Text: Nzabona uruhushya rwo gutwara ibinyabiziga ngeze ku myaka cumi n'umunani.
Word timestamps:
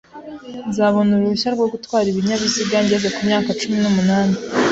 Nzabona 0.69 1.11
uruhushya 1.13 1.49
rwo 1.55 1.65
gutwara 1.73 2.05
ibinyabiziga 2.09 2.77
ngeze 2.83 3.07
ku 3.15 3.19
myaka 3.27 3.49
cumi 3.59 3.77
n'umunani. 3.81 4.35